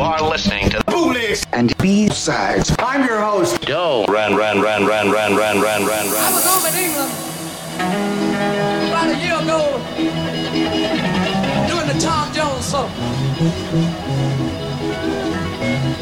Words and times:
are 0.00 0.22
listening 0.22 0.70
to 0.70 0.78
Bootlegs 0.84 1.44
and 1.52 1.76
B-sides. 1.78 2.74
I'm 2.78 3.04
your 3.04 3.20
host. 3.20 3.60
Doe. 3.62 4.04
Ran, 4.08 4.36
ran, 4.36 4.60
ran, 4.60 4.86
ran, 4.86 5.10
ran, 5.10 5.36
ran, 5.36 5.60
ran, 5.60 5.86
ran, 5.86 6.06
I 6.08 6.30
was 6.32 6.46
over 6.46 6.68
in 6.68 6.74
England 6.84 7.12
about 8.88 9.08
a 9.08 9.16
year 9.18 9.38
ago 9.42 9.78
doing 11.66 11.86
the 11.88 11.98
Tom 12.00 12.32
Jones 12.32 12.70
show. 12.70 12.86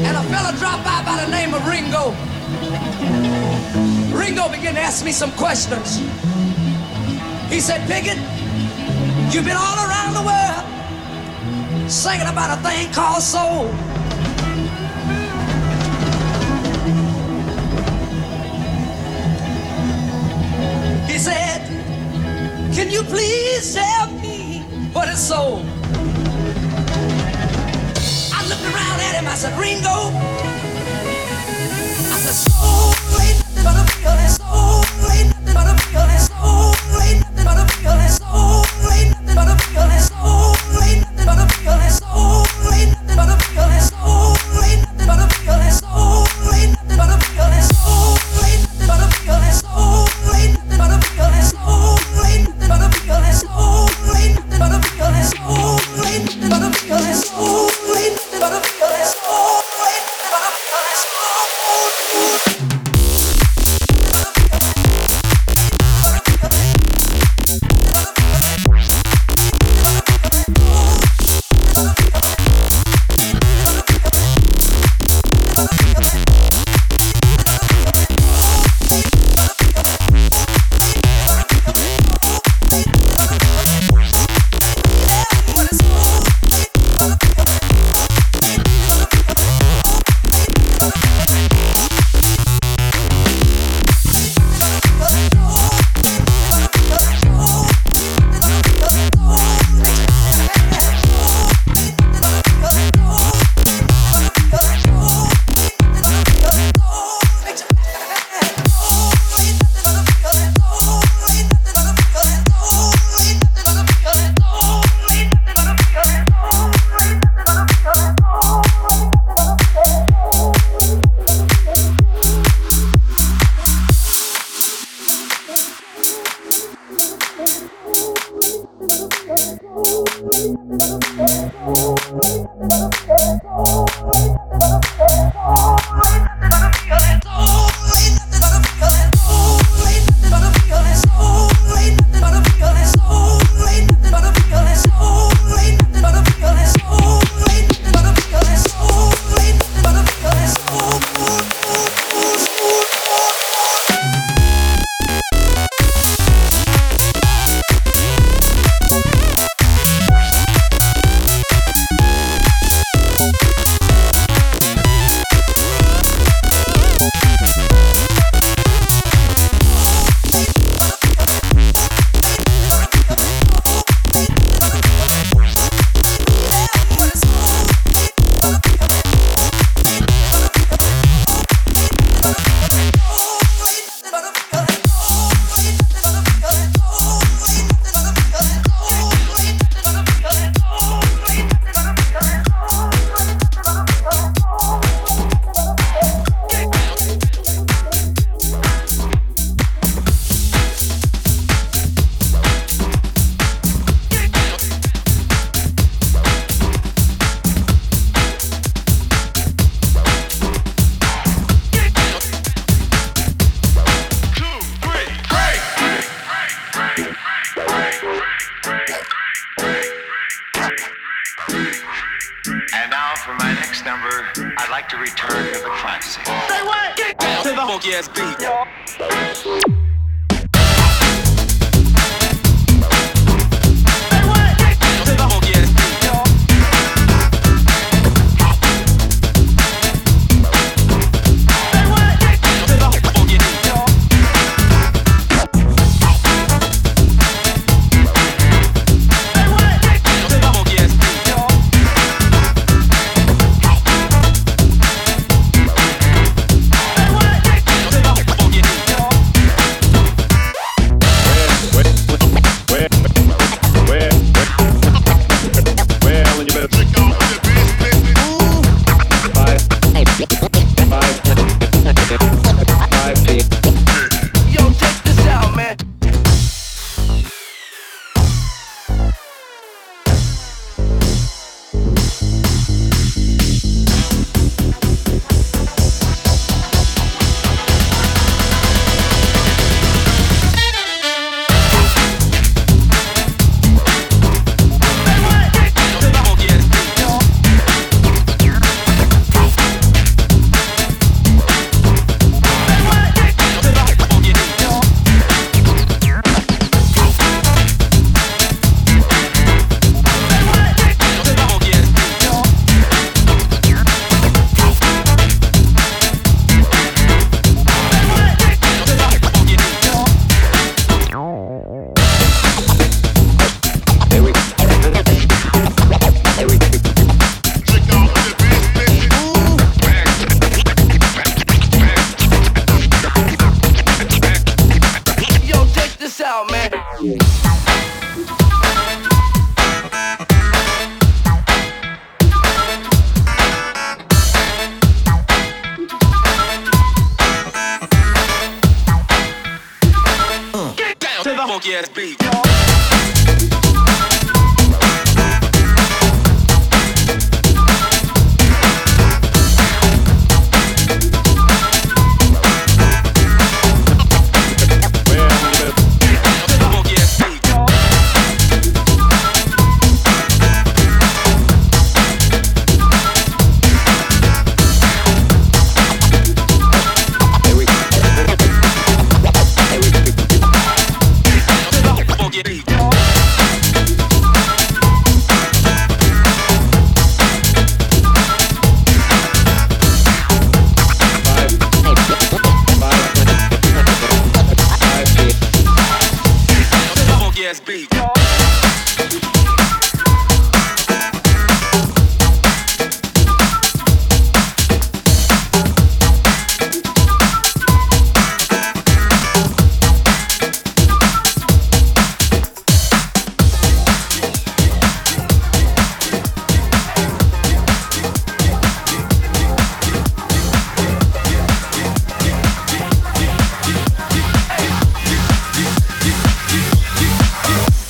And 0.05 0.15
a 0.15 0.23
fella 0.29 0.53
dropped 0.57 0.83
by 0.83 1.03
by 1.03 1.25
the 1.25 1.31
name 1.31 1.53
of 1.53 1.65
Ringo. 1.65 2.13
Ringo 4.15 4.49
began 4.49 4.75
to 4.75 4.81
ask 4.81 5.03
me 5.03 5.11
some 5.11 5.31
questions. 5.31 5.97
He 7.49 7.59
said, 7.59 7.87
Pickett, 7.87 8.19
you've 9.33 9.45
been 9.45 9.57
all 9.57 9.77
around 9.87 10.13
the 10.13 10.21
world 10.21 10.76
singing 11.89 12.27
about 12.27 12.57
a 12.57 12.61
thing 12.61 12.91
called 12.91 13.23
soul. 13.23 13.67
He 21.07 21.17
said, 21.17 21.65
Can 22.73 22.91
you 22.91 23.03
please 23.03 23.73
tell 23.73 24.11
me 24.11 24.59
what 24.91 25.07
is 25.07 25.19
soul? 25.19 25.63
I 28.33 28.45
looked 28.49 28.63
around 28.63 28.99
at 28.99 29.15
him, 29.15 29.27
I 29.27 29.35
said, 29.35 29.57
Ringo. 29.57 30.11
I 32.11 32.17
said, 32.19 32.35
Soul 32.51 32.93
ain't 33.21 33.39
nothing 33.39 33.63
but 33.63 33.75
a 33.79 33.83
feeling. 33.93 34.27
Soul 34.27 34.83
ain't 35.11 35.29
nothing 35.29 35.53
but 35.53 35.67
a 35.71 35.75
feeling. 35.87 36.19
Soul 36.19 36.75
ain't 37.01 37.19
nothing 37.23 37.45
but 37.45 37.57
a 37.57 37.65
feeling. 37.79 38.11
Soul 38.11 38.65
ain't 38.91 39.09
nothing 39.21 39.35
but 39.35 39.47
a 39.47 39.57
feeling. 39.63 39.76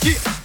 Yeah. 0.08 0.37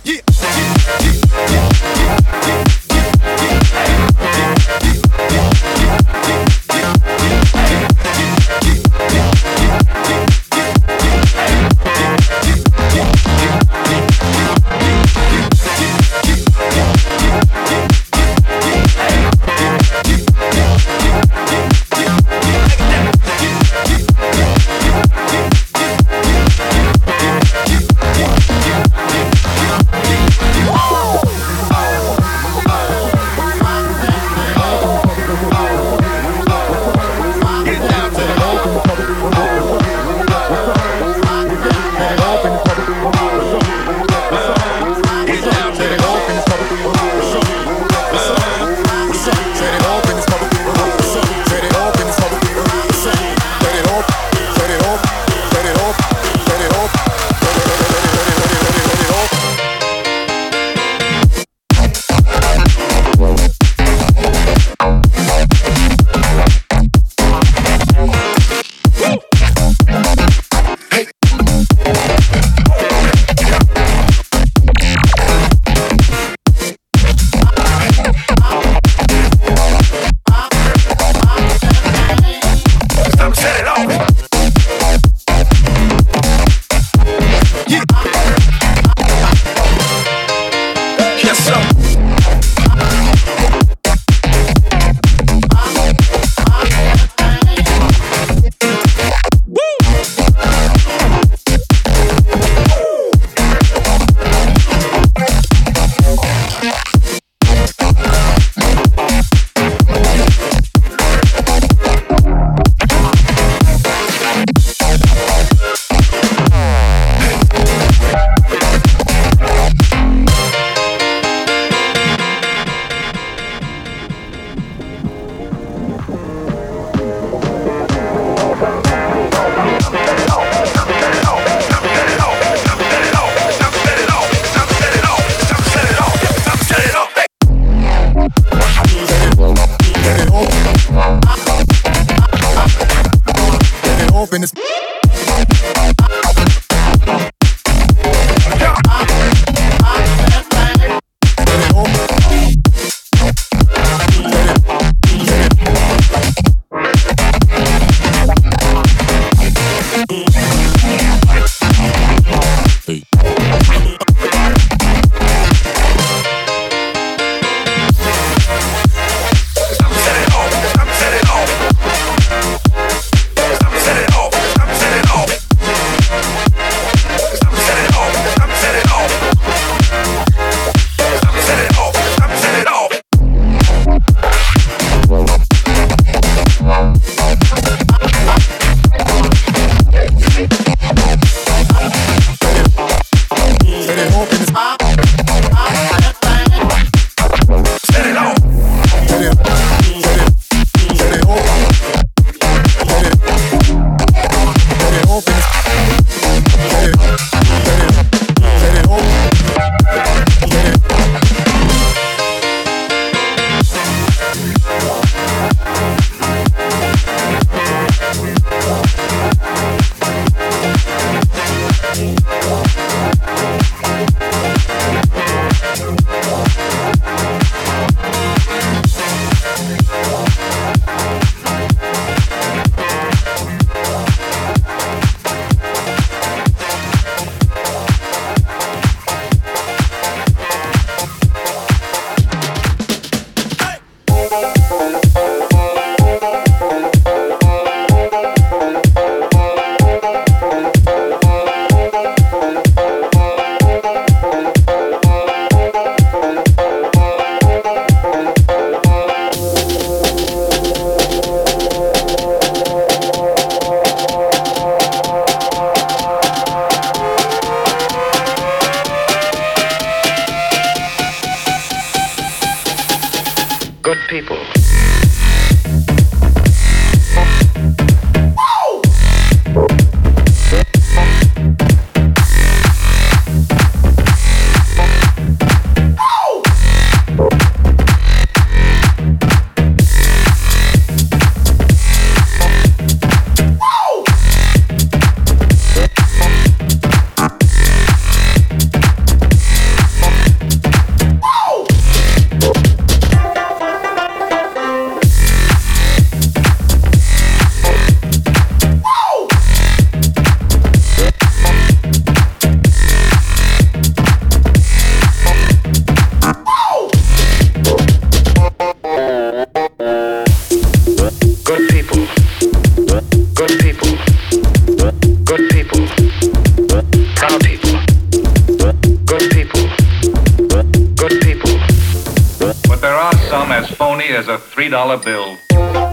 money 334.02 334.16
as 334.16 334.28
a 334.28 334.38
$3 334.38 335.04
bill. 335.04 335.91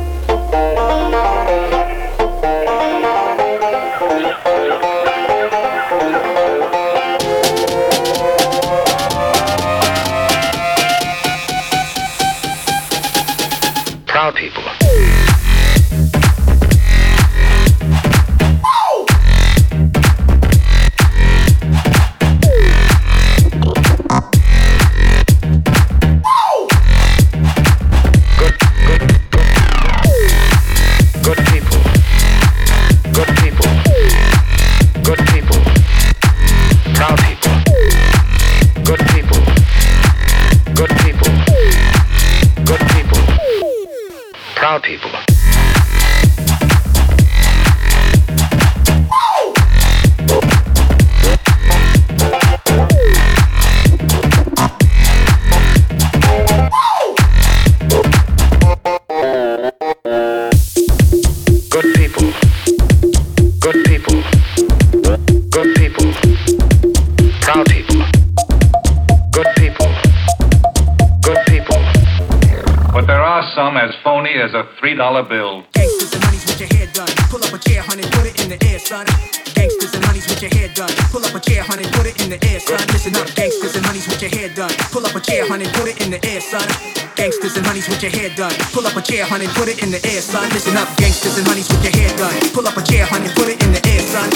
As 74.50 74.56
a 74.56 74.66
$3 74.82 75.30
bill. 75.30 75.62
Gangsters 75.78 76.14
and 76.14 76.24
honeys 76.24 76.46
with 76.50 76.60
your 76.60 76.70
hair 76.74 76.90
done. 76.90 77.10
Pull 77.30 77.44
up 77.46 77.54
a 77.54 77.60
chair, 77.62 77.82
honey, 77.86 78.02
put 78.10 78.26
it 78.26 78.34
in 78.42 78.50
the 78.50 78.58
air, 78.66 78.80
son. 78.80 79.06
Gangsters 79.54 79.94
and 79.94 80.04
honeys 80.06 80.26
with 80.26 80.42
your 80.42 80.50
hair 80.58 80.70
done. 80.74 80.90
Pull 81.14 81.22
up 81.22 81.36
a 81.38 81.40
chair, 81.40 81.62
honey, 81.62 81.86
put 81.94 82.10
it 82.10 82.18
in 82.18 82.34
the 82.34 82.40
air, 82.50 82.60
son. 82.60 82.82
Listen 82.90 83.14
up, 83.14 83.30
gangsters 83.38 83.76
and 83.78 83.86
honeys 83.86 84.08
with 84.10 84.22
your 84.22 84.34
hair 84.34 84.50
done. 84.50 84.74
Pull 84.90 85.06
up 85.06 85.14
a 85.14 85.22
chair, 85.22 85.46
honey, 85.46 85.70
put 85.78 85.86
it 85.86 86.02
in 86.02 86.10
the 86.10 86.20
air, 86.26 86.42
son. 86.42 86.66
Gangsters 87.14 87.58
and 87.58 87.66
honeys 87.66 87.88
with 87.90 88.02
your 88.02 88.10
hair 88.10 88.30
done. 88.34 88.54
Pull 88.74 88.86
up 88.90 88.98
a 88.98 89.02
chair, 89.06 89.26
honey, 89.26 89.48
put 89.54 89.70
it 89.70 89.84
in 89.84 89.92
the 89.94 90.02
air, 90.02 90.22
son. 90.22 90.50
Listen 90.50 90.78
up, 90.78 90.90
gangsters 90.98 91.38
and 91.38 91.46
honeys 91.46 91.70
with 91.70 91.84
your 91.86 91.94
hair 91.94 92.10
done. 92.18 92.34
Pull 92.50 92.66
up 92.66 92.78
a 92.78 92.82
chair, 92.82 93.06
honey, 93.06 93.30
put 93.38 93.54
it 93.54 93.62
in 93.62 93.70
the 93.70 93.82
air, 93.86 94.02
son. 94.02 94.30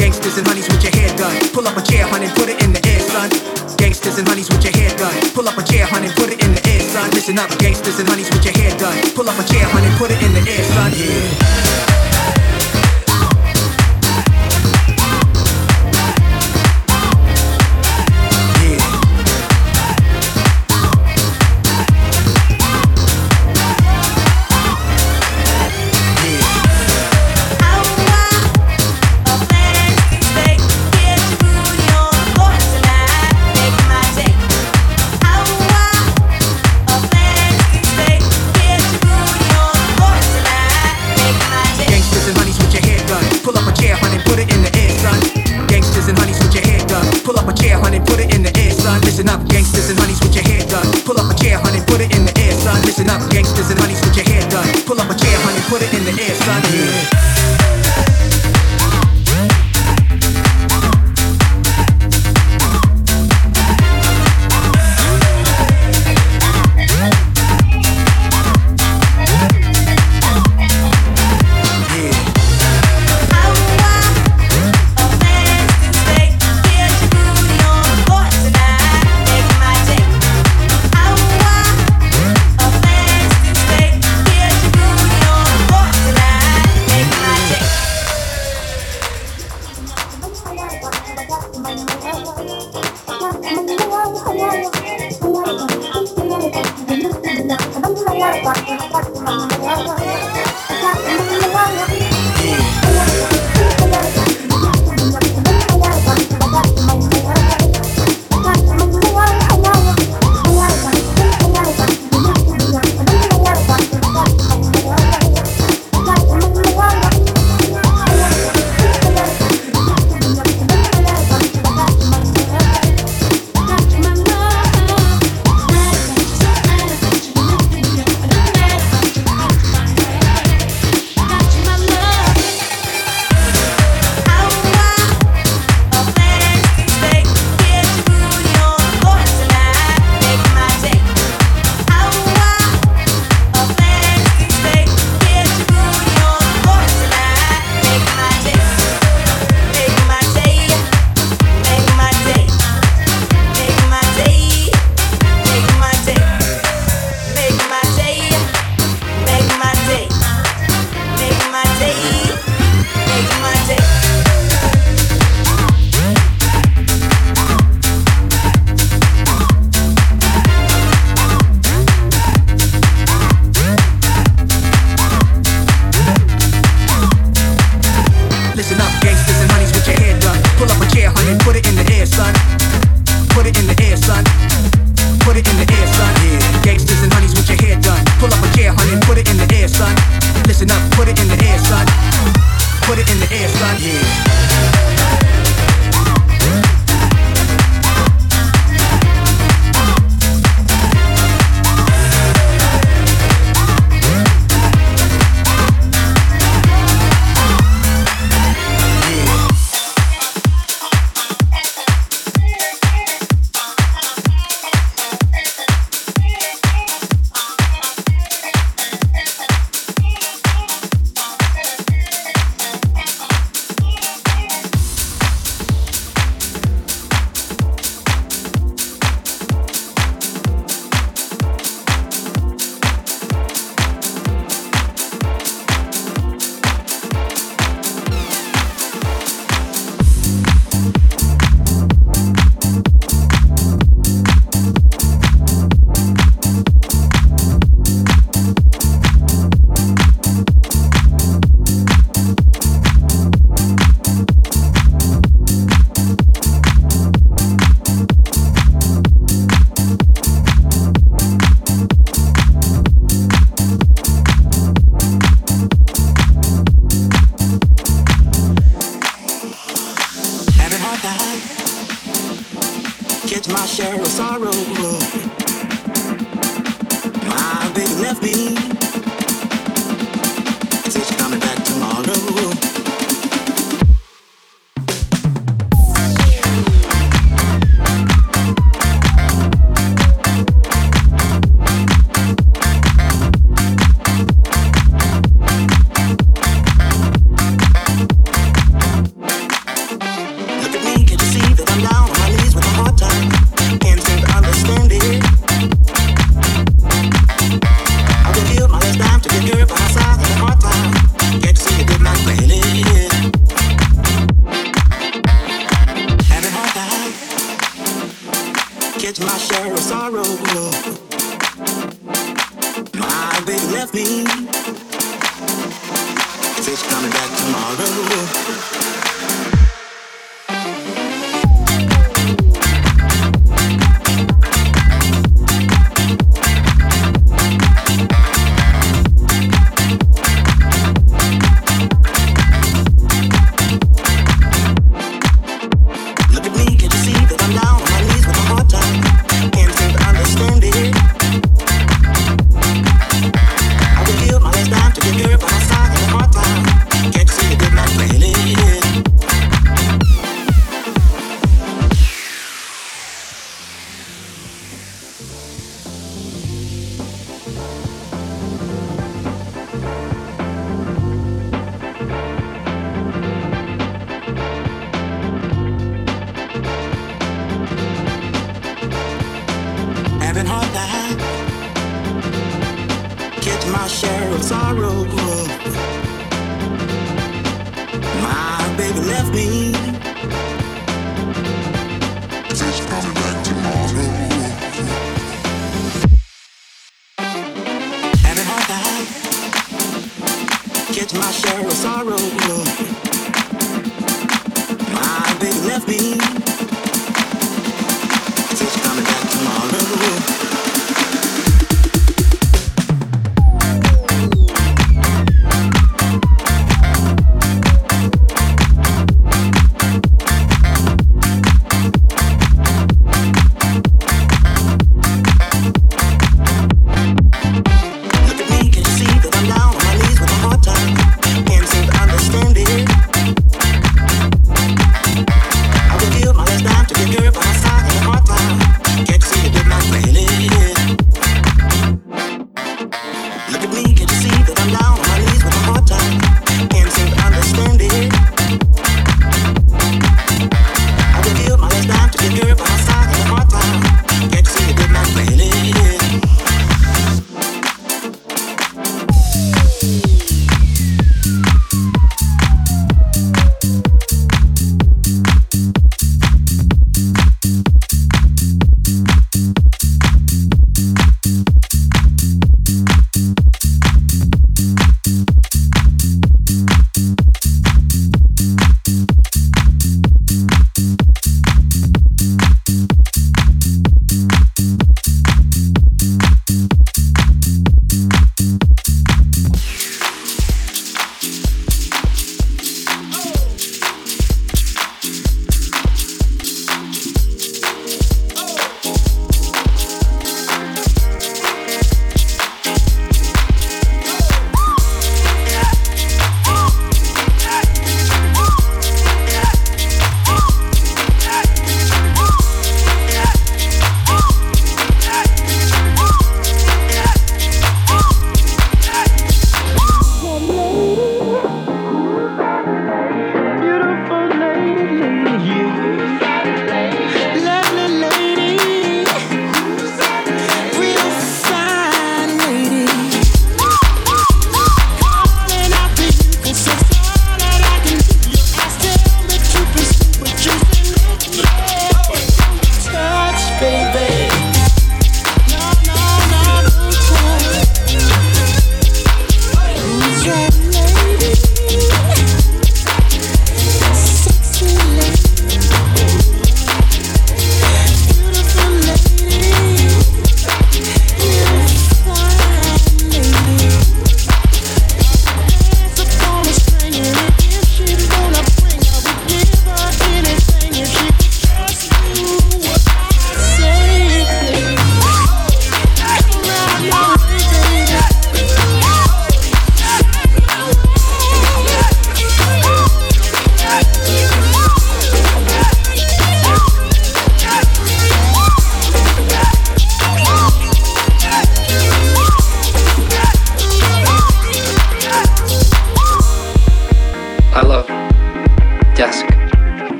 Gangsters 0.00 0.38
and 0.38 0.48
honeys 0.48 0.68
with 0.68 0.80
your 0.80 0.94
hair 0.96 1.12
done. 1.20 1.36
Pull 1.52 1.68
up 1.68 1.76
a 1.76 1.82
chair, 1.84 2.08
honey, 2.08 2.32
put 2.32 2.48
it 2.48 2.56
in 2.64 2.72
the 2.72 2.80
air, 2.88 3.02
son. 3.04 3.28
Gangsters 3.76 4.16
and 4.16 4.28
honeys 4.28 4.48
with 4.48 4.64
your 4.64 4.72
hair 4.72 4.96
done. 4.96 5.16
Pull 5.36 5.44
up 5.44 5.58
a 5.58 5.62
chair, 5.62 5.84
honey, 5.84 6.08
put 6.16 6.32
it 6.32 6.40
in 6.40 6.47
son. 6.98 7.10
Listen 7.10 7.38
up, 7.38 7.50
gangsters 7.58 7.98
and 7.98 8.08
honeys 8.08 8.30
with 8.30 8.44
your 8.44 8.54
hair 8.54 8.76
done. 8.78 8.98
Pull 9.14 9.28
up 9.28 9.38
a 9.38 9.44
chair, 9.44 9.64
honey, 9.66 9.90
put 9.98 10.10
it 10.10 10.22
in 10.22 10.32
the 10.32 10.42
air, 10.50 10.64
son. 10.64 10.92
Yeah. 10.94 11.47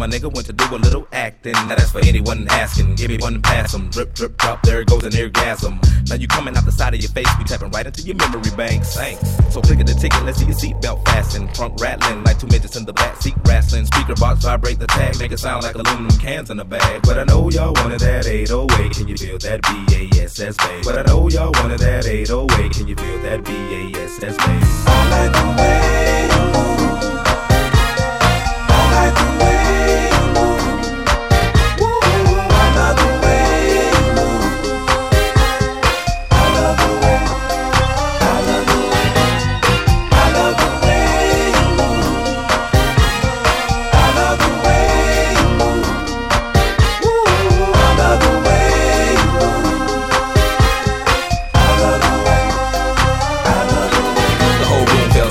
My 0.00 0.06
nigga 0.06 0.32
went 0.32 0.46
to 0.46 0.52
do 0.54 0.64
a 0.74 0.78
little 0.78 1.06
acting. 1.12 1.52
Now 1.52 1.76
that's 1.76 1.92
for 1.92 1.98
anyone 1.98 2.46
asking. 2.48 2.94
Give 2.94 3.10
me 3.10 3.18
one 3.18 3.42
pass 3.42 3.74
'em. 3.74 3.90
Drip, 3.90 4.14
drip, 4.14 4.38
drop, 4.38 4.62
there 4.62 4.80
it 4.80 4.88
goes 4.88 5.04
an 5.04 5.14
orgasm. 5.14 5.78
Now 6.08 6.14
you 6.14 6.26
coming 6.26 6.56
out 6.56 6.64
the 6.64 6.72
side 6.72 6.94
of 6.94 7.00
your 7.02 7.10
face, 7.10 7.28
we 7.38 7.44
tapping 7.44 7.70
right 7.70 7.84
into 7.84 8.00
your 8.00 8.16
memory 8.16 8.50
bank. 8.56 8.82
Thanks. 8.82 9.20
So 9.50 9.60
click 9.60 9.78
at 9.78 9.86
the 9.86 9.92
ticket, 9.92 10.24
let's 10.24 10.38
see 10.38 10.46
your 10.46 10.54
seatbelt 10.54 11.04
fasten. 11.04 11.52
Trunk 11.52 11.78
rattling 11.82 12.24
like 12.24 12.38
two 12.38 12.46
midgets 12.46 12.76
in 12.76 12.86
the 12.86 12.94
back 12.94 13.20
seat 13.20 13.34
wrestling. 13.46 13.84
Speaker 13.84 14.14
box 14.14 14.42
vibrate 14.42 14.78
the 14.78 14.86
tag, 14.86 15.18
make 15.18 15.32
it 15.32 15.38
sound 15.38 15.64
like 15.64 15.74
aluminum 15.74 16.18
cans 16.18 16.48
in 16.48 16.58
a 16.58 16.64
bag. 16.64 17.02
But 17.02 17.18
I 17.18 17.24
know 17.24 17.50
y'all 17.50 17.74
wanted 17.74 18.00
that 18.00 18.26
808. 18.26 18.92
Can 18.92 19.06
you 19.06 19.18
feel 19.18 19.36
that 19.38 19.60
BASS 19.60 20.56
bass? 20.56 20.84
But 20.86 20.96
I 20.96 21.02
know 21.02 21.28
y'all 21.28 21.52
wanted 21.60 21.80
that 21.80 22.06
808. 22.06 22.72
Can 22.72 22.88
you 22.88 22.96
feel 22.96 23.18
that 23.20 23.44
BASS 23.44 24.18
bass? 24.18 24.86
I 24.86 25.10
like 25.10 25.32
the 25.32 26.49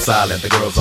silent. 0.09 0.41
The 0.41 0.49
girls 0.49 0.78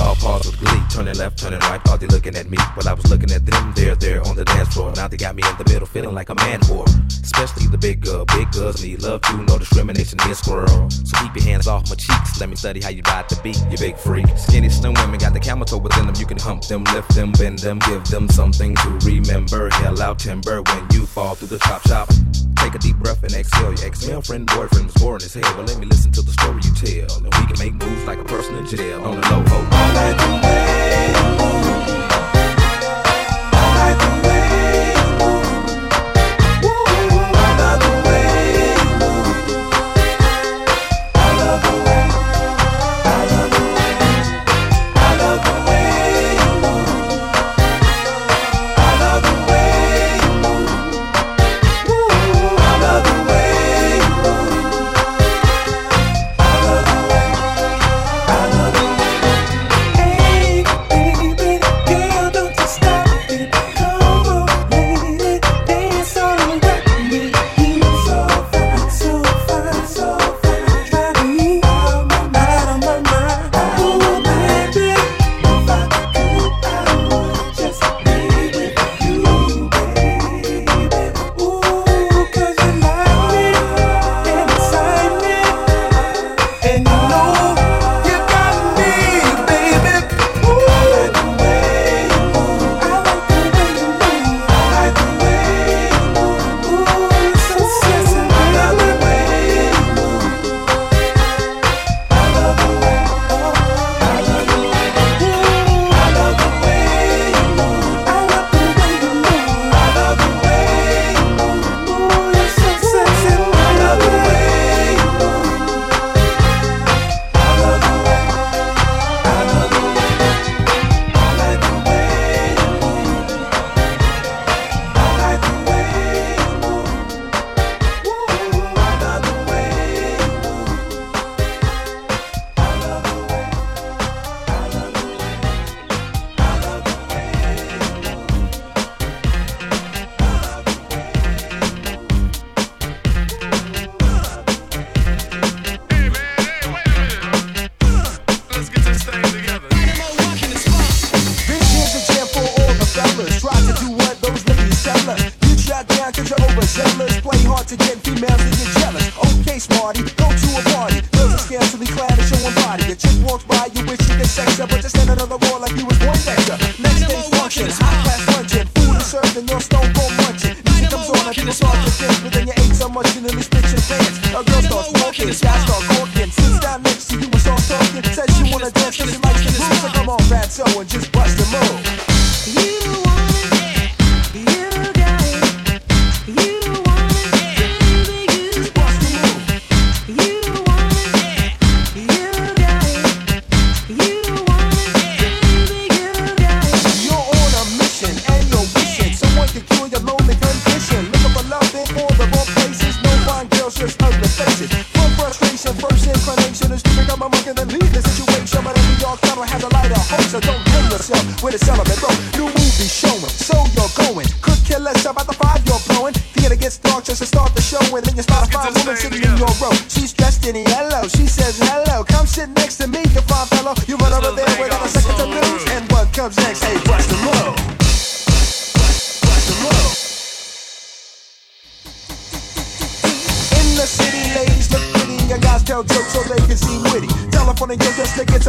Turning 1.09 1.21
left, 1.21 1.39
turning 1.39 1.59
right, 1.61 1.81
thought 1.81 1.99
they 1.99 2.05
looking 2.05 2.35
at 2.35 2.51
me. 2.51 2.57
While 2.75 2.87
I 2.87 2.93
was 2.93 3.09
looking 3.09 3.31
at 3.31 3.43
them, 3.43 3.73
they're 3.75 3.95
there 3.95 4.21
on 4.27 4.35
the 4.35 4.45
dance 4.45 4.71
floor. 4.75 4.93
Now 4.95 5.07
they 5.07 5.17
got 5.17 5.35
me 5.35 5.41
in 5.41 5.57
the 5.57 5.63
middle, 5.63 5.87
feeling 5.87 6.13
like 6.13 6.29
a 6.29 6.35
man 6.35 6.59
whore. 6.61 6.85
Especially 7.09 7.65
the 7.65 7.79
big 7.79 8.01
girl. 8.01 8.25
Big 8.25 8.51
girls 8.51 8.83
need 8.83 9.01
love 9.01 9.21
too, 9.21 9.41
no 9.45 9.57
discrimination 9.57 10.19
in 10.21 10.35
squirrel. 10.35 10.87
So 10.91 11.17
keep 11.17 11.35
your 11.35 11.45
hands 11.45 11.65
off 11.65 11.89
my 11.89 11.95
cheeks. 11.95 12.39
Let 12.39 12.49
me 12.49 12.55
study 12.55 12.79
how 12.79 12.89
you 12.89 13.01
ride 13.07 13.27
the 13.27 13.41
beat, 13.41 13.59
you 13.71 13.77
big 13.79 13.97
freak. 13.97 14.27
Skinny 14.37 14.69
slim 14.69 14.93
women 14.93 15.17
got 15.17 15.33
the 15.33 15.39
camel 15.39 15.65
toe 15.65 15.79
within 15.79 16.05
them. 16.05 16.13
You 16.19 16.27
can 16.27 16.37
hump 16.37 16.65
them, 16.65 16.83
lift 16.83 17.15
them, 17.15 17.31
bend 17.31 17.57
them, 17.57 17.79
give 17.79 18.05
them 18.05 18.29
something 18.29 18.75
to 18.75 18.89
remember. 19.03 19.71
Hell 19.81 19.99
out 20.03 20.19
timber 20.19 20.61
when 20.61 20.85
you 20.93 21.07
fall 21.07 21.33
through 21.33 21.47
the 21.47 21.57
chop 21.57 21.81
shop. 21.87 22.09
Take 22.57 22.75
a 22.75 22.77
deep 22.77 22.97
breath 22.97 23.23
and 23.23 23.33
exhale. 23.33 23.73
Your 23.73 23.85
ex-male 23.87 24.21
friend, 24.21 24.45
boyfriend 24.45 24.85
was 24.85 24.95
boring 25.01 25.23
as 25.23 25.33
hell. 25.33 25.53
But 25.55 25.69
let 25.69 25.79
me 25.79 25.87
listen 25.87 26.11
to 26.11 26.21
the 26.21 26.33
story 26.33 26.61
you 26.61 26.73
tell. 26.75 27.17
And 27.17 27.33
we 27.33 27.47
can 27.49 27.57
make 27.57 27.73
moves 27.73 28.05
like 28.05 28.19
a 28.19 28.25
person 28.25 28.53
in 28.57 28.67
jail. 28.67 29.01
On 29.01 29.19
the 29.19 29.27
low. 29.27 29.43
All. 29.49 30.78
Be 33.79 34.18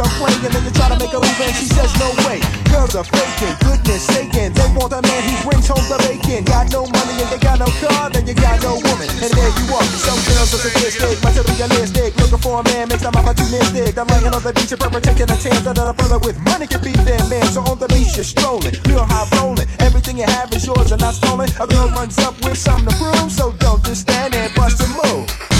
to 0.01 0.09
playing. 0.17 0.41
And 0.41 0.65
you 0.65 0.73
try 0.73 0.89
to 0.89 0.97
make 0.97 1.13
a 1.13 1.19
move 1.21 1.39
and 1.41 1.53
she 1.53 1.65
says 1.69 1.91
no 2.01 2.09
way. 2.25 2.41
Girls 2.73 2.97
are 2.97 3.05
faking, 3.05 3.55
goodness 3.61 4.03
saking. 4.09 4.53
They 4.53 4.67
want 4.73 4.93
a 4.93 5.01
man 5.01 5.21
who 5.29 5.33
brings 5.45 5.67
home 5.69 5.85
the 5.85 5.97
bacon. 6.01 6.43
Got 6.45 6.73
no 6.73 6.89
money 6.89 7.15
and 7.21 7.29
they 7.29 7.41
got 7.41 7.61
no 7.61 7.69
car, 7.79 8.09
then 8.09 8.25
you 8.25 8.33
got 8.33 8.61
no 8.65 8.81
woman. 8.81 9.09
And 9.21 9.31
there 9.31 9.51
you 9.53 9.65
are. 9.71 9.85
Some 10.01 10.19
girls 10.25 10.53
are 10.57 10.61
sadistic, 10.65 11.17
materialistic. 11.21 12.17
Looking 12.17 12.41
for 12.41 12.61
a 12.61 12.63
man 12.65 12.89
makes 12.89 13.03
them 13.03 13.13
opportunistic. 13.13 13.97
I'm 13.97 14.07
laying 14.09 14.33
on 14.33 14.41
the 14.41 14.53
beach 14.53 14.73
and 14.73 15.03
taking 15.03 15.29
a 15.29 15.37
chance 15.37 15.61
that 15.61 15.77
a 15.77 15.93
brother 15.93 16.19
with 16.19 16.37
money 16.41 16.65
can 16.65 16.81
be 16.81 16.93
their 17.05 17.21
man. 17.29 17.45
So 17.45 17.61
on 17.61 17.77
the 17.77 17.87
beach 17.87 18.17
you're 18.17 18.25
strolling, 18.25 18.73
real 18.89 19.05
high 19.05 19.27
rolling. 19.37 19.67
Everything 19.79 20.17
you 20.17 20.25
have 20.25 20.51
is 20.53 20.65
yours 20.65 20.91
and 20.91 21.01
not 21.01 21.13
stolen. 21.13 21.49
A 21.59 21.67
girl 21.67 21.89
runs 21.93 22.17
up 22.19 22.35
with 22.43 22.57
something 22.57 22.89
to 22.89 22.95
prove, 22.97 23.31
so 23.31 23.51
don't 23.59 23.83
just 23.85 24.01
stand 24.09 24.33
there, 24.33 24.49
bust 24.55 24.81
a 24.81 24.87
move. 24.87 25.50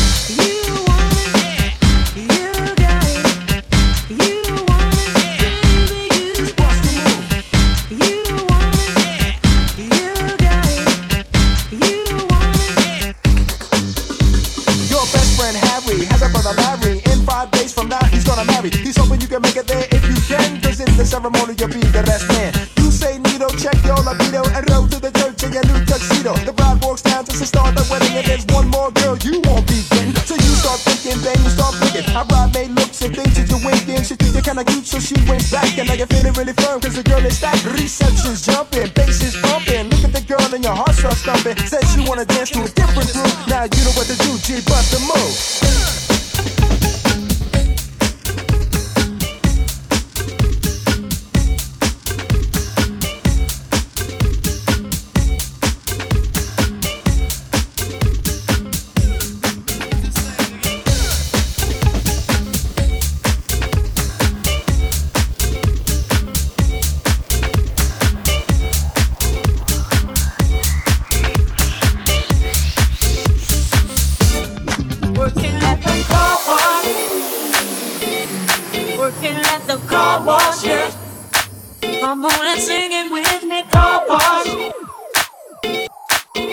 Can 19.31 19.41
make 19.47 19.55
it 19.55 19.63
there 19.63 19.87
if 19.95 20.03
you 20.03 20.17
can. 20.27 20.59
Cause 20.59 20.83
in 20.83 20.91
the 20.99 21.07
ceremony, 21.07 21.55
you'll 21.55 21.71
be 21.71 21.79
the 21.79 22.03
best 22.03 22.27
man. 22.27 22.51
You 22.75 22.91
say 22.91 23.15
Nito, 23.15 23.47
check 23.55 23.79
your 23.87 23.95
libido, 24.03 24.43
and 24.51 24.67
roll 24.67 24.83
to 24.91 24.99
the 24.99 25.07
church 25.15 25.39
in 25.47 25.55
your 25.55 25.63
new 25.71 25.79
tuxedo. 25.87 26.35
The 26.43 26.51
bride 26.51 26.83
walks 26.83 26.99
down 26.99 27.23
just 27.23 27.39
to 27.39 27.47
start 27.47 27.71
the 27.79 27.87
wedding, 27.87 28.11
and 28.11 28.27
there's 28.27 28.43
one 28.51 28.67
more 28.67 28.91
girl 28.91 29.15
you 29.23 29.39
won't 29.47 29.63
be 29.71 29.87
getting. 29.87 30.11
So 30.27 30.35
you 30.35 30.51
start 30.59 30.83
thinking, 30.83 31.15
then 31.23 31.39
you 31.39 31.47
start 31.47 31.79
thinking. 31.79 32.03
Our 32.11 32.27
bridemaid 32.27 32.75
looks 32.75 32.99
and 33.07 33.15
thinks 33.15 33.39
that 33.39 33.47
you're 33.47 33.63
winking. 33.63 34.03
She 34.03 34.19
thinks 34.19 34.35
you're 34.35 34.43
kinda 34.43 34.67
cute, 34.67 34.83
so 34.83 34.99
she 34.99 35.15
went 35.23 35.47
back. 35.47 35.79
And 35.79 35.87
now 35.87 35.95
you're 35.95 36.11
feeling 36.11 36.35
really 36.35 36.55
firm, 36.59 36.83
cause 36.83 36.99
the 36.99 37.05
girl 37.07 37.23
is 37.23 37.39
stacked. 37.39 37.63
Reception's 37.63 38.43
jumping, 38.43 38.91
bass 38.91 39.23
is 39.23 39.39
pumping. 39.39 39.87
Look 39.95 40.03
at 40.03 40.11
the 40.11 40.23
girl, 40.27 40.43
and 40.51 40.59
your 40.59 40.75
heart 40.75 40.91
starts 40.99 41.23
thumping. 41.23 41.55
Says 41.71 41.87
you 41.95 42.03
wanna 42.03 42.27
dance 42.27 42.51
to 42.51 42.67
a 42.67 42.69
different 42.75 43.07
group. 43.15 43.31
Now 43.47 43.63
you 43.63 43.79
know 43.87 43.95
what 43.95 44.11
to 44.11 44.17
do, 44.27 44.35
G, 44.43 44.59
bust 44.67 44.91
the 44.91 44.99
move. 45.07 45.60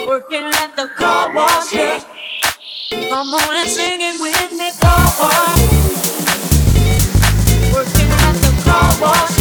Working 0.09 0.44
at 0.44 0.75
the 0.75 0.88
car 0.97 1.35
wash. 1.35 1.71
Come 3.11 3.35
on 3.35 3.57
and 3.57 3.68
sing 3.68 4.01
it 4.01 4.18
with 4.18 4.53
me, 4.53 4.71
car 4.81 5.05
wash. 5.21 5.61
Working 7.75 8.09
at 8.09 8.33
the 8.40 8.53
car 8.64 8.90
wash, 9.03 9.38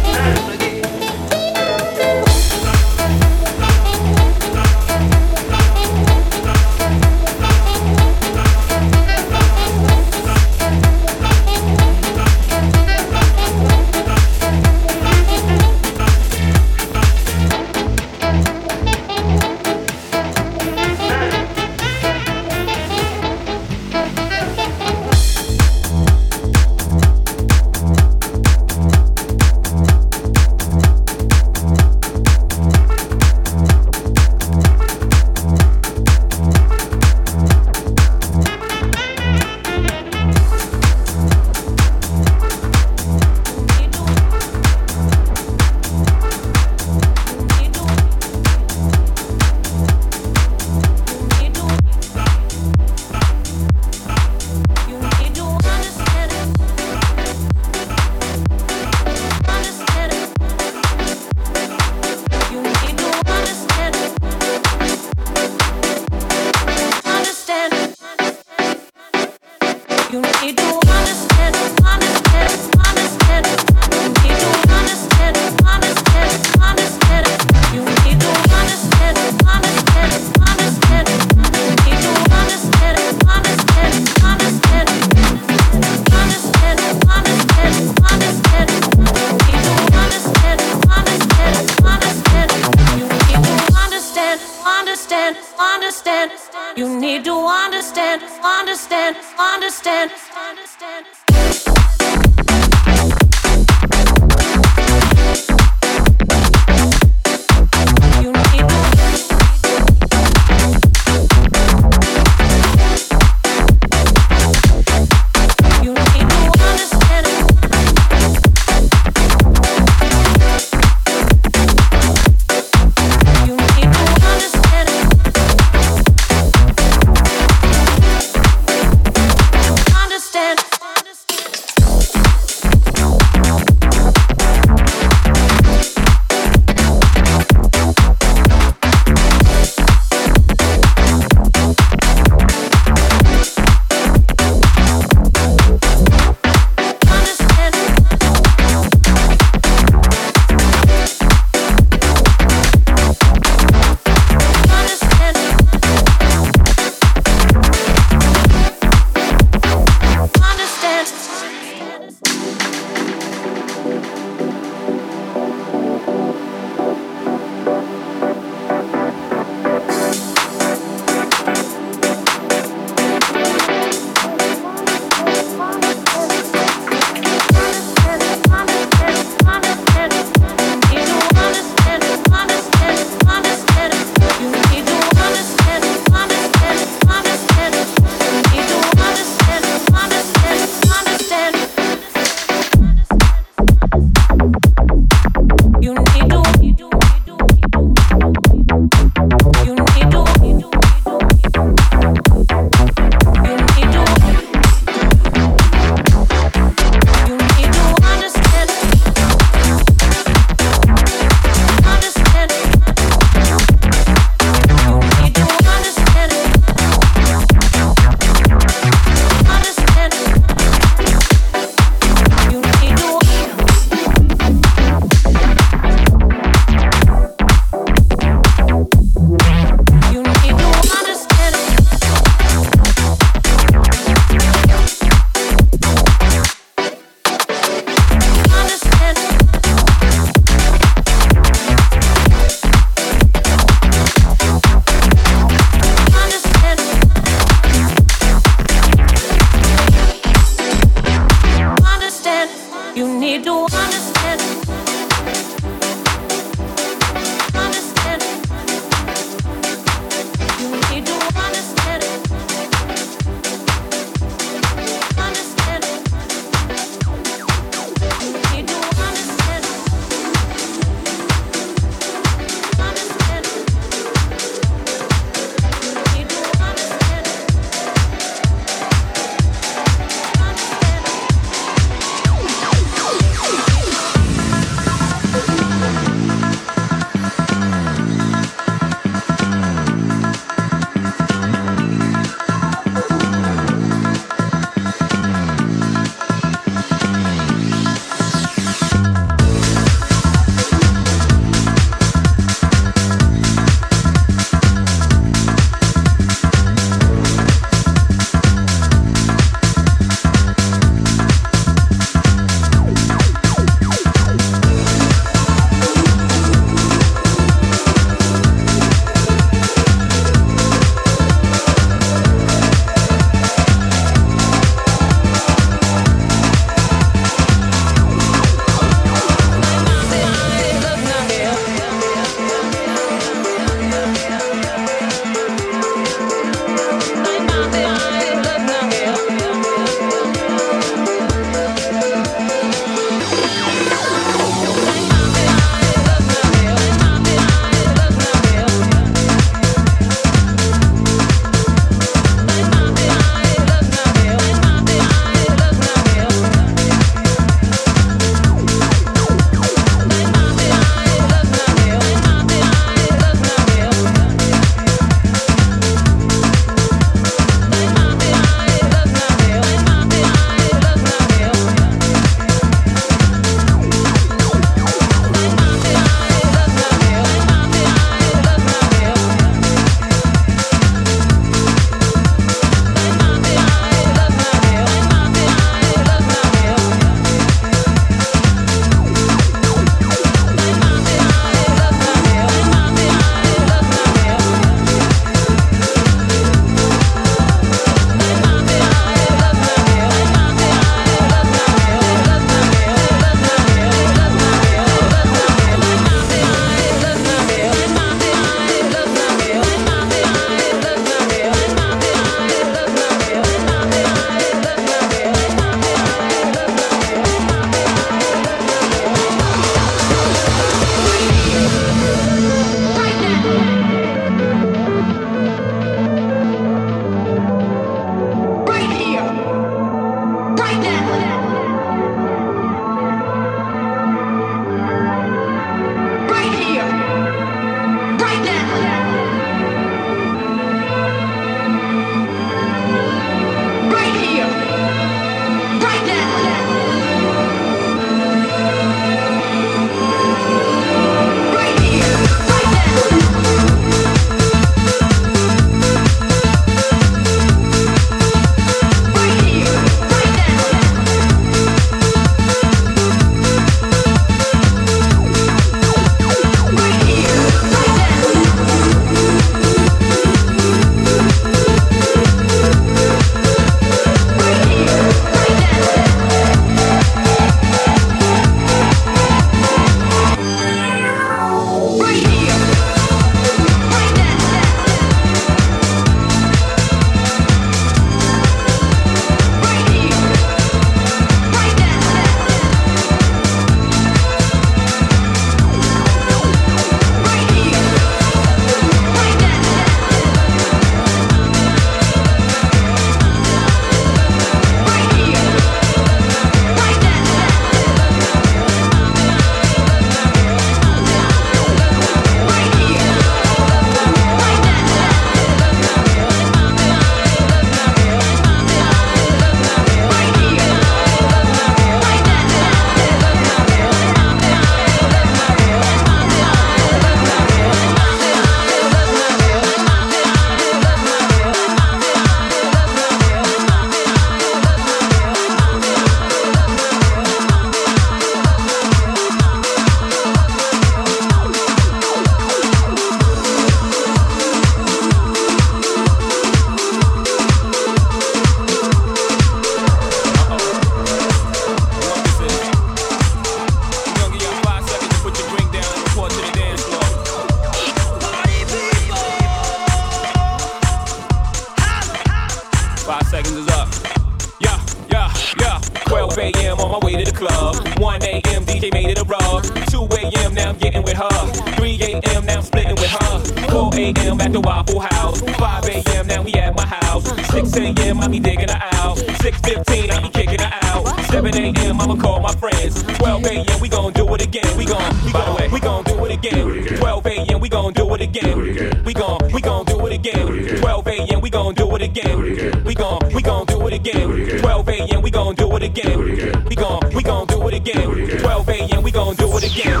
7 581.52 581.76
a.m. 581.76 582.00
I'ma 582.00 582.16
call 582.16 582.40
my 582.40 582.52
friends. 582.56 583.04
12 583.04 583.44
a.m. 583.46 583.80
we 583.80 583.88
gon' 583.88 584.12
do 584.12 584.26
it 584.34 584.42
again. 584.42 584.76
We 584.76 584.84
gon' 584.84 584.98
by 585.32 585.44
the 585.44 585.54
way 585.56 585.68
we 585.68 585.78
gon' 585.78 586.02
do 586.02 586.24
it 586.24 586.32
again. 586.32 586.96
12 586.98 587.26
a.m. 587.26 587.60
we 587.60 587.68
gon' 587.68 587.92
do 587.92 588.14
it 588.14 588.20
again. 588.20 589.04
We 589.04 589.14
gon' 589.14 589.38
we 589.52 589.60
gon' 589.60 589.84
do 589.84 590.06
it 590.06 590.12
again. 590.12 590.78
12 590.80 591.06
a.m. 591.06 591.40
we 591.40 591.50
gon' 591.50 591.74
do 591.74 591.94
it 591.94 592.02
again. 592.02 592.84
We 592.84 592.94
gon' 592.96 593.20
we 593.32 593.42
gon' 593.42 593.64
do 593.66 593.86
it 593.86 593.92
again. 593.92 594.58
12 594.58 594.88
a.m. 594.88 595.22
we 595.22 595.30
gon' 595.30 595.54
do 595.54 595.76
it 595.76 595.82
again. 595.84 596.64
We 596.66 596.74
gon' 596.74 597.00
we 597.14 597.22
gon' 597.22 597.46
do 597.46 597.68
it 597.68 597.74
again. 597.74 598.38
12 598.40 598.68
a.m. 598.68 599.02
we 599.04 599.10
gon' 599.12 599.36
do 599.36 599.56
it 599.56 599.64
again. 599.70 600.00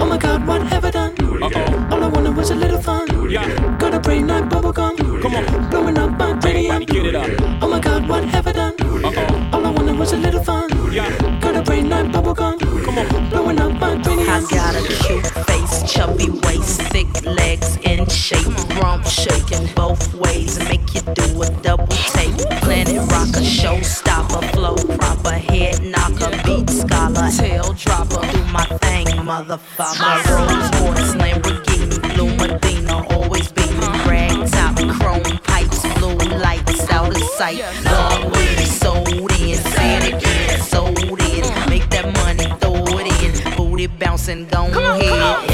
Oh 0.00 0.06
my 0.06 0.16
god, 0.16 0.46
what 0.46 0.62
have 0.68 0.86
I 0.86 0.90
done? 0.90 1.12
Uh-oh. 1.20 1.88
All 1.92 2.02
I 2.02 2.08
wanted 2.08 2.34
was 2.34 2.50
a 2.50 2.54
little 2.54 2.80
fun. 2.80 3.30
Yeah. 3.30 3.76
Got 3.76 3.92
a 3.92 4.00
brain 4.00 4.26
like 4.26 4.48
bubble 4.48 4.72
gum. 4.72 4.96
Come 4.96 5.34
on. 5.34 5.70
Blowing 5.70 5.98
up 5.98 6.18
my 6.18 6.32
cranium. 6.40 6.84
Get 6.84 7.04
it 7.04 7.14
up. 7.14 7.28
Oh 7.60 7.68
my 7.68 7.78
god, 7.78 8.08
what 8.08 8.24
have 8.24 8.46
I 8.46 8.52
done? 8.52 8.74
Uh-oh. 8.80 9.50
All 9.52 9.66
I 9.66 9.70
wanted 9.70 9.98
was 9.98 10.14
a 10.14 10.16
little 10.16 10.42
fun. 10.42 10.77
Yeah. 10.90 11.40
Got 11.40 11.56
a 11.56 11.62
brain 11.62 11.90
like 11.90 12.10
bubble 12.10 12.34
gum. 12.34 12.58
Come 12.58 12.98
on. 12.98 13.30
Blowing 13.30 13.60
up 13.60 13.72
my 13.78 14.00
cranium. 14.02 14.28
I 14.28 14.40
got 14.50 14.74
a 14.74 14.82
cute 15.04 15.26
face, 15.46 15.92
chubby 15.92 16.30
waist, 16.44 16.80
thick 16.92 17.06
legs 17.24 17.76
in 17.82 18.08
shape, 18.08 18.46
rump 18.80 19.06
shaking 19.06 19.68
both 19.74 20.14
ways, 20.14 20.58
make 20.60 20.94
you 20.94 21.02
do 21.14 21.42
a 21.42 21.50
double 21.62 21.86
take. 21.86 22.34
Planet 22.62 23.10
rocker, 23.10 23.44
showstopper, 23.44 24.50
flow 24.52 24.76
proper, 24.96 25.32
head 25.32 25.82
knocker, 25.82 26.30
beat 26.44 26.70
scholar, 26.70 27.30
tail 27.30 27.72
dropper, 27.74 28.26
do 28.32 28.42
my 28.46 28.64
thing, 28.80 29.06
motherfucker. 29.06 30.00
My 30.00 30.16
Rolls 30.30 30.70
Royce, 30.80 31.14
Lamborghini, 31.16 32.14
blue 32.14 32.34
Medina, 32.36 33.06
always 33.14 33.52
beaming, 33.52 33.92
rag 34.08 34.50
top, 34.50 34.76
chrome 34.98 35.38
pipes, 35.44 35.82
blue 35.98 36.16
lights 36.38 36.90
out 36.90 37.14
of 37.14 37.22
sight. 37.36 37.62
Bouncing, 43.86 44.46
go 44.46 44.66
ahead. 44.66 45.47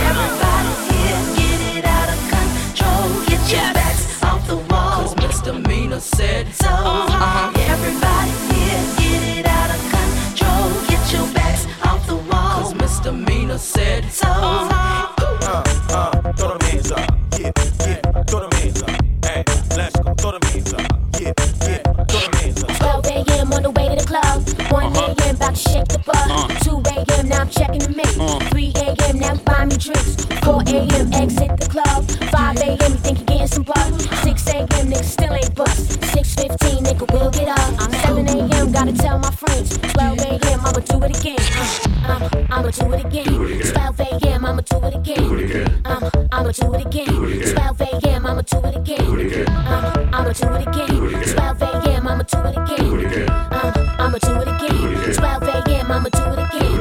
I'ma 46.45 46.53
do 46.53 46.75
it 46.75 46.87
again. 46.87 47.55
12 47.55 47.81
a.m. 47.81 48.27
I'ma 48.27 48.43
do 48.43 48.59
it 48.59 48.77
again. 48.77 49.47
Uh, 49.49 50.11
I'ma 50.13 50.33
do 50.33 50.47
it 50.53 50.69
again. 50.69 50.89
12 51.33 51.63
a.m. 51.63 52.07
I'ma 52.07 52.23
do 52.23 52.39
it 52.39 52.57
again. 52.59 53.31
Uh, 53.31 53.97
I'ma 53.99 54.19
do 54.19 54.35
it 54.43 54.49
again. 54.49 55.15
12 55.15 55.43
a.m. 55.43 55.91
I'ma 55.91 56.09
do 56.11 56.23
it 56.33 56.39
again. 56.45 56.75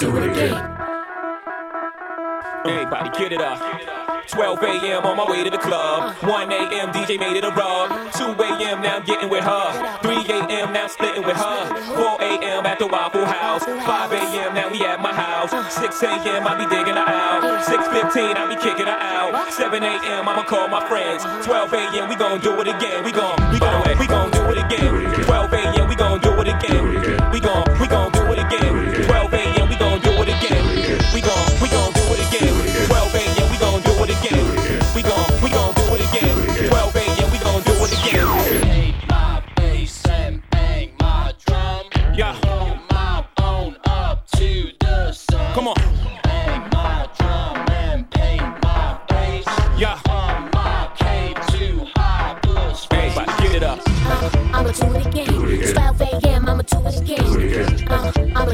Do 0.00 0.16
it 0.16 0.30
again. 0.32 0.56
Everybody 2.66 3.10
get 3.16 3.32
it 3.34 3.40
up. 3.40 3.86
12 4.28 4.62
a.m. 4.64 5.06
on 5.06 5.16
my 5.16 5.30
way 5.30 5.44
to 5.44 5.50
the 5.50 5.58
club. 5.58 6.16
1 6.24 6.52
a.m. 6.52 6.92
DJ 6.92 7.20
made 7.20 7.36
it 7.36 7.44
a 7.44 7.50
rub. 7.50 8.12
2 8.12 8.24
a.m. 8.42 8.82
now 8.82 8.96
I'm 8.96 9.04
getting 9.04 9.30
with 9.30 9.44
her. 9.44 9.98
3 10.02 10.14
a.m. 10.16 10.35
at 12.76 12.78
the 12.78 12.86
Waffle 12.86 13.24
House. 13.24 13.64
5 13.64 14.12
a.m. 14.12 14.54
now 14.54 14.70
we 14.70 14.84
at 14.84 15.00
my 15.00 15.12
house. 15.12 15.50
6 15.74 16.02
a.m. 16.02 16.46
I 16.46 16.58
be 16.60 16.66
digging 16.68 16.96
her 16.96 17.08
out. 17.08 17.42
6:15 17.64 18.36
I 18.36 18.48
be 18.48 18.56
kicking 18.60 18.86
her 18.86 19.00
out. 19.00 19.52
7 19.52 19.82
a.m. 19.82 20.28
I'ma 20.28 20.44
call 20.44 20.68
my 20.68 20.86
friends. 20.88 21.24
12 21.44 21.72
a.m. 21.72 22.08
we 22.08 22.16
gon' 22.16 22.40
do 22.40 22.60
it 22.60 22.68
again. 22.68 23.04
We 23.04 23.12
gon' 23.12 23.36
we 23.52 23.58
gon' 23.58 23.98
we 23.98 24.06
gon' 24.06 24.25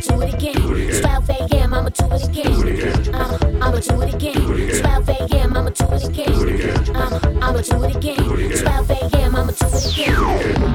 do 0.02 0.20
it 0.22 0.34
again. 0.34 1.00
12 1.00 1.30
a.m. 1.30 1.74
I'ma 1.74 1.88
do 1.90 2.06
it 2.12 2.24
again. 2.28 3.14
Uh, 3.14 3.38
I'ma 3.62 3.78
do 3.78 4.02
it 4.02 4.14
again. 4.14 4.80
12 4.80 5.08
a.m. 5.08 5.56
I'ma 5.56 5.70
do 5.70 5.84
it 5.94 6.04
again. 6.08 6.96
Uh, 6.96 7.20
I'ma 7.42 7.60
do 7.60 7.84
it 7.84 7.96
again. 7.96 8.16
12 8.16 8.90
a.m. 8.90 9.36
I'ma 9.36 9.52
do 9.52 9.66
it 9.66 9.92
again. 9.92 10.14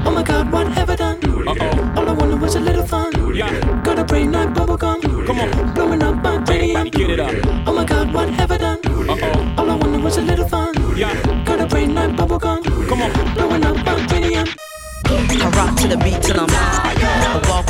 Oh 0.06 0.10
my 0.10 0.22
god, 0.22 0.50
what 0.52 0.68
have 0.68 0.90
I 0.90 0.96
done? 0.96 1.18
Uh-oh. 1.48 1.94
All 1.96 2.08
I 2.08 2.12
wanted 2.12 2.40
was 2.40 2.54
a 2.56 2.60
little 2.60 2.86
fun. 2.86 3.34
Yeah. 3.34 3.50
Got 3.82 3.98
a 3.98 4.04
brain 4.04 4.32
like 4.32 4.54
bubble 4.54 4.76
gum. 4.76 5.00
Come 5.26 5.40
on. 5.40 5.74
Blowing 5.74 6.02
up 6.02 6.16
my 6.22 6.34
Everybody 6.36 6.90
cranium. 6.90 6.90
get 6.90 7.10
it 7.10 7.20
up. 7.20 7.66
Oh 7.66 7.72
my 7.74 7.84
god, 7.84 8.12
what 8.14 8.28
have 8.30 8.50
I 8.50 8.58
done? 8.58 8.78
Uh-oh. 8.86 9.54
All 9.58 9.70
I 9.70 9.74
wanted 9.74 10.02
was 10.02 10.16
a 10.16 10.22
little 10.22 10.48
fun. 10.48 10.74
Yeah. 10.96 11.14
Got 11.44 11.60
a 11.60 11.66
brain 11.66 11.94
like 11.94 12.16
bubble 12.16 12.38
gum. 12.38 12.62
Come 12.62 13.02
on. 13.02 13.34
Blowing 13.34 13.64
up 13.64 13.76
my 13.84 14.06
cranium. 14.06 14.48
I 15.10 15.50
rock 15.56 15.76
to 15.78 15.88
the 15.88 15.96
beat 15.96 16.20
till 16.22 16.40
I'm 16.40 16.48
I 16.50 17.40
walk 17.48 17.67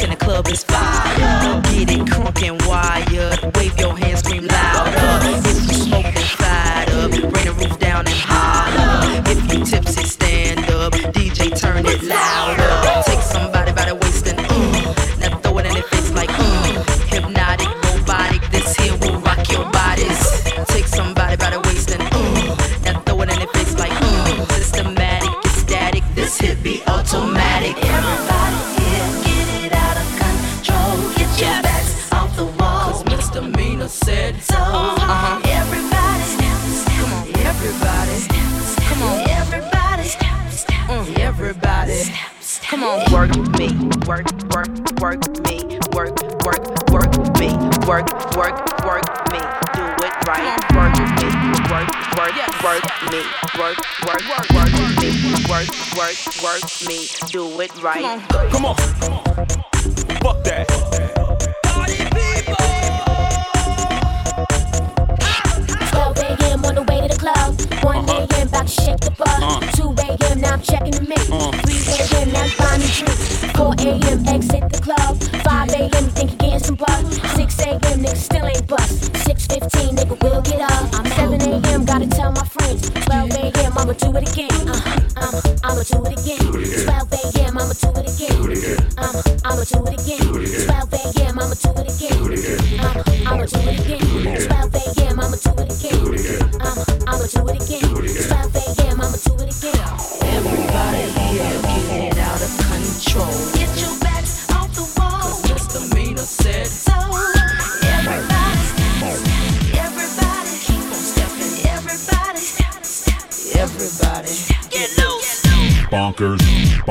right. 57.89 58.51
Come 58.51 58.67
on. 58.67 59.18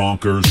Bonkers. 0.08 0.46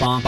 Bonk, 0.00 0.18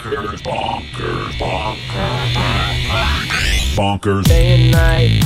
bonkers, 0.07 0.41
bonkers, 0.43 1.33
bonkers. 1.39 2.37
Bonkers. 3.77 4.25
Day 4.25 4.55
and 4.55 4.71
night. 4.71 5.21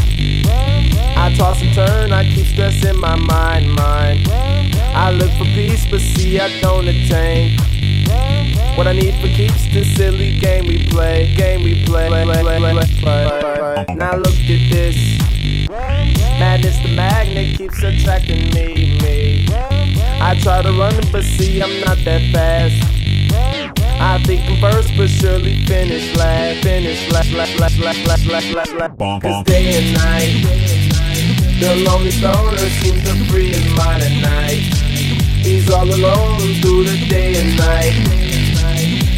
I 1.17 1.35
toss 1.37 1.61
and 1.61 1.75
turn, 1.75 2.13
I 2.13 2.25
keep 2.25 2.47
stress 2.47 2.85
in 2.85 2.99
my 2.99 3.15
mind, 3.17 3.75
mind. 3.75 4.27
I 4.29 5.11
look 5.11 5.31
for 5.33 5.45
peace, 5.45 5.87
but 5.91 6.01
see 6.01 6.41
I 6.41 6.61
don't 6.61 6.89
attain. 6.89 7.59
What 8.77 8.87
I 8.87 8.93
need 8.93 9.15
for 9.21 9.29
keeps 9.29 9.67
this 9.73 9.95
silly 9.97 10.39
game 10.39 10.67
we 10.67 10.87
play, 10.89 11.35
game 11.37 11.63
we 11.63 11.85
play. 11.85 12.09
play, 12.09 12.25
play, 12.25 12.43
play, 12.43 12.59
play, 12.59 12.87
play. 13.01 13.95
Now 13.95 14.17
look 14.17 14.35
at 14.35 14.71
this. 14.71 15.19
Madness, 15.69 16.79
the 16.79 16.95
magnet 16.97 17.59
keeps 17.59 17.83
attracting 17.83 18.49
me, 18.55 18.99
me. 19.03 19.47
I 20.23 20.39
try 20.41 20.63
to 20.63 20.73
run, 20.73 20.95
but 21.13 21.25
see 21.25 21.63
I'm 21.63 21.81
not 21.85 21.99
that 22.05 22.23
fast. 22.33 22.90
I 24.03 24.19
think 24.25 24.41
I'm 24.49 24.57
first, 24.61 24.97
but 24.97 25.11
surely 25.11 25.63
finish 25.67 26.17
last, 26.17 26.63
finish 26.63 27.13
last, 27.13 27.33
last, 27.33 27.61
last, 27.61 27.79
last, 27.79 28.07
last, 28.07 28.27
last, 28.27 28.51
last, 28.55 28.73
last. 28.73 28.99
Cause 29.21 29.45
day 29.45 29.77
and 29.77 29.93
night, 29.93 30.41
the 31.61 31.85
lonely 31.85 32.11
stoner 32.11 32.57
seems 32.57 33.05
to 33.05 33.15
free 33.31 33.53
his 33.53 33.77
mind 33.77 34.03
at 34.03 34.23
night. 34.23 34.65
He's 35.45 35.71
all 35.71 35.85
alone 35.85 36.41
through 36.63 36.85
the 36.85 37.07
day 37.11 37.37
and 37.43 37.59
night. 37.59 38.21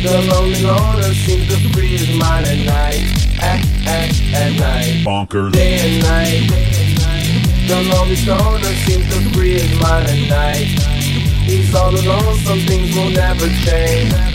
The 0.03 0.21
lonely 0.35 0.61
loner 0.65 1.15
seems 1.15 1.47
to 1.47 1.73
free 1.73 1.97
his 1.97 2.19
mind 2.19 2.47
at 2.47 2.59
night, 2.67 3.07
at, 3.41 3.65
at, 3.87 4.11
at 4.35 4.59
night. 4.59 5.05
Bonkers. 5.07 5.53
Day 5.53 5.79
and 5.79 6.03
night. 6.03 6.73
The 7.69 7.89
lonely 7.95 8.17
stoner 8.17 8.75
seems 8.83 9.07
to 9.15 9.31
free 9.31 9.61
his 9.61 9.81
mind 9.81 10.09
at 10.09 10.29
night. 10.29 10.67
He's 11.47 11.73
all 11.73 11.95
alone, 11.95 12.37
some 12.39 12.59
things 12.67 12.97
will 12.97 13.11
never 13.11 13.47
change. 13.65 14.32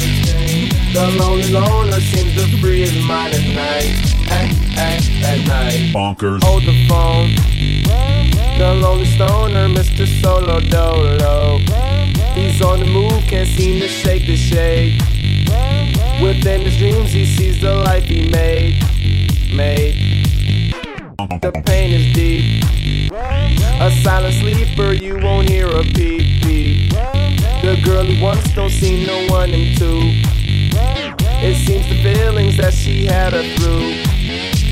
The 0.93 1.15
lonely 1.19 1.49
loner 1.51 1.99
seems 1.99 2.33
to 2.35 2.57
free 2.59 2.81
his 2.81 3.05
mind 3.05 3.33
at 3.33 3.45
night. 3.53 4.15
At, 4.31 4.51
at, 4.77 5.09
at 5.23 5.47
night. 5.47 5.93
Bonkers. 5.93 6.43
Hold 6.43 6.63
the 6.63 6.87
phone. 6.87 7.35
The 8.57 8.73
lonely 8.81 9.05
stoner, 9.05 9.67
Mr. 9.67 10.07
Solo 10.21 10.59
Dolo. 10.59 11.59
He's 12.33 12.61
on 12.61 12.79
the 12.79 12.85
move, 12.85 13.23
can't 13.27 13.47
seem 13.47 13.79
to 13.81 13.87
shake 13.87 14.25
the 14.25 14.35
shade. 14.35 15.01
Within 16.21 16.61
his 16.61 16.77
dreams, 16.77 17.11
he 17.11 17.25
sees 17.25 17.61
the 17.61 17.75
life 17.75 18.05
he 18.05 18.27
made. 18.29 18.81
Made. 19.53 19.95
The 21.41 21.51
pain 21.65 21.93
is 21.93 22.13
deep. 22.13 22.63
A 23.79 23.91
silent 24.01 24.33
sleeper, 24.35 24.93
you 24.93 25.19
won't 25.19 25.47
hear 25.47 25.67
a 25.67 25.83
peep 25.83 26.41
peep. 26.41 26.89
The 27.61 27.79
girl 27.83 28.03
he 28.03 28.21
wants 28.21 28.51
don't 28.55 28.69
see 28.69 29.05
no 29.05 29.27
one 29.27 29.51
in 29.51 29.75
two. 29.75 30.36
It 31.39 31.55
seems 31.55 31.87
the 31.87 32.01
feelings 32.01 32.57
that 32.57 32.73
she 32.73 33.05
had 33.05 33.33
her 33.33 33.43
through. 33.57 33.93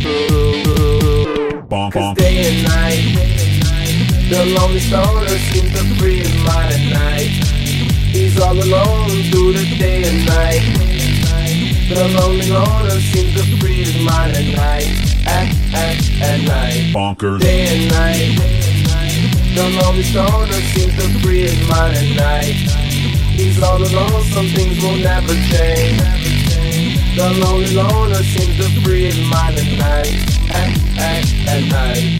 through. 0.01 1.61
Cause 1.91 2.17
day 2.17 2.41
and 2.49 2.63
night, 2.67 3.15
the 4.29 4.45
lonely 4.57 4.79
stoner 4.79 5.27
seems 5.27 5.71
to 5.73 5.95
free 5.95 6.19
his 6.19 6.33
mind 6.43 6.73
at 6.73 6.89
night. 6.91 7.29
He's 8.11 8.39
all 8.41 8.57
alone 8.57 9.09
through 9.29 9.53
the 9.53 9.75
day 9.77 10.03
and 10.09 10.25
night. 10.25 10.85
The 11.87 12.07
lonely 12.17 12.49
loner 12.49 12.99
seems 12.99 13.35
to 13.35 13.57
free 13.59 13.83
his 13.83 14.03
mind 14.03 14.35
at 14.35 14.55
night. 14.57 14.89
At, 15.27 15.53
at, 15.71 16.01
at 16.19 16.41
night. 16.47 16.93
Bonkers. 16.95 17.41
Day 17.41 17.67
and 17.77 17.91
night. 17.91 18.41
The 19.53 19.69
lonely 19.81 20.01
stoner 20.01 20.51
seems 20.73 20.95
to 20.95 21.19
free 21.19 21.41
his 21.41 21.69
mind 21.69 21.95
at 21.95 22.15
night. 22.17 22.55
He's 23.37 23.61
all 23.61 23.77
alone, 23.77 24.23
some 24.33 24.47
things 24.47 24.81
will 24.81 24.97
never 24.97 25.33
change. 25.53 26.24
The 27.15 27.31
lonely 27.39 27.73
loner 27.73 28.15
seems 28.23 28.57
to 28.57 28.81
free 28.81 29.05
his 29.05 29.17
mind 29.29 29.57
at 29.57 29.79
night. 29.79 30.51
At, 30.51 30.97
at, 30.99 31.47
at 31.47 31.71
night. 31.71 32.19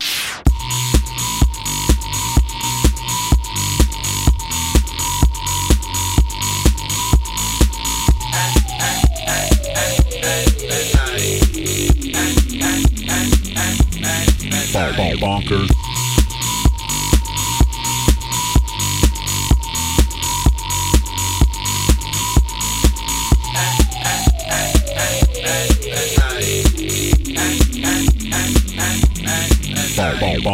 Bon- 14.74 14.94
bon- 14.98 15.18
Bonkers. 15.18 15.85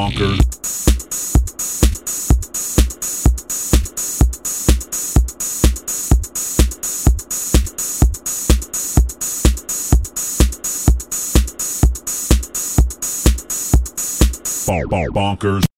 Bonkers. 0.02 0.40
Bon- 14.66 14.88
bon- 14.88 15.12
Bonkers. 15.14 15.71